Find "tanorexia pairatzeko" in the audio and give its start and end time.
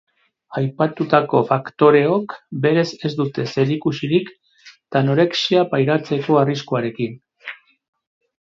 4.97-6.41